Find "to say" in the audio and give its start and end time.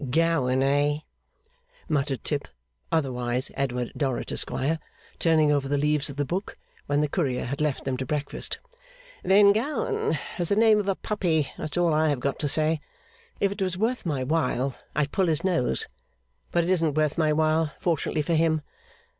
12.39-12.81